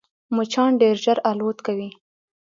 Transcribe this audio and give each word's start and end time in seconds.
مچان 0.35 0.71
ډېر 0.81 0.95
ژر 1.03 1.17
الوت 1.31 1.57
کوي 1.67 1.89